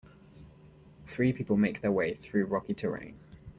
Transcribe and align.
Three 1.05 1.31
people 1.31 1.57
make 1.57 1.81
their 1.81 1.91
way 1.91 2.15
through 2.15 2.45
rocky 2.47 2.73
terrain. 2.73 3.19